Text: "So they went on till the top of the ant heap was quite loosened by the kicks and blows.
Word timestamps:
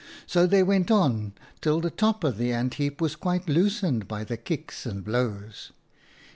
"So 0.25 0.47
they 0.47 0.63
went 0.63 0.89
on 0.89 1.33
till 1.61 1.79
the 1.79 1.91
top 1.91 2.23
of 2.23 2.39
the 2.39 2.51
ant 2.51 2.73
heap 2.73 2.99
was 2.99 3.15
quite 3.15 3.47
loosened 3.47 4.07
by 4.07 4.23
the 4.23 4.35
kicks 4.35 4.87
and 4.87 5.03
blows. 5.05 5.73